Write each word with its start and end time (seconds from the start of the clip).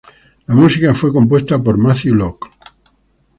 La 0.47 0.55
música 0.55 0.95
fue 0.95 1.13
compuesta 1.13 1.61
por 1.61 1.77
Matthew 1.77 2.15
Locke. 2.15 2.49